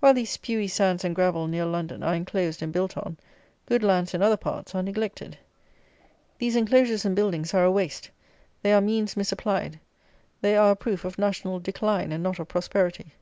[0.00, 3.16] While these spewy sands and gravel near London are enclosed and built on,
[3.64, 5.38] good lands in other parts are neglected.
[6.38, 8.10] These enclosures and buildings are a waste;
[8.60, 9.80] they are means misapplied;
[10.42, 13.14] they are a proof of national decline and not of prosperity.